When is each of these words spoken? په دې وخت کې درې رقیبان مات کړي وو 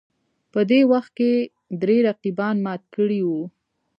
په 0.51 0.59
دې 0.69 0.79
وخت 0.91 1.11
کې 1.17 1.31
درې 1.81 1.97
رقیبان 2.07 2.55
مات 2.65 2.81
کړي 2.95 3.21
وو 3.27 3.43